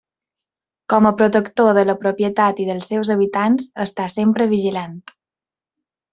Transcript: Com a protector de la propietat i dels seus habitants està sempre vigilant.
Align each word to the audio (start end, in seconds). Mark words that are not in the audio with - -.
Com 0.93 1.07
a 1.09 1.11
protector 1.19 1.69
de 1.79 1.83
la 1.89 1.95
propietat 2.05 2.61
i 2.63 2.65
dels 2.71 2.89
seus 2.93 3.13
habitants 3.17 3.69
està 3.87 4.09
sempre 4.17 4.49
vigilant. 4.57 4.99